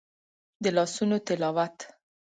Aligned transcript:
د 0.63 0.65
لاسونو 0.77 1.17
تلاوت 1.27 1.77